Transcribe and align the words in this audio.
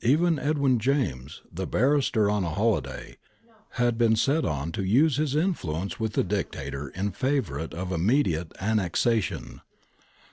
'^^ 0.00 0.08
Even 0.08 0.38
Edwin 0.38 0.78
James, 0.78 1.42
the 1.52 1.66
barrister 1.66 2.30
on 2.30 2.44
a 2.44 2.50
holiday, 2.50 3.16
had 3.70 3.98
been 3.98 4.14
set 4.14 4.44
on 4.44 4.70
to 4.70 4.84
use 4.84 5.16
his 5.16 5.34
influence 5.34 5.98
with 5.98 6.12
the 6.12 6.22
Dictator 6.22 6.90
in 6.90 7.10
favour 7.10 7.58
of 7.58 7.90
immediate 7.90 8.52
annexation. 8.60 9.60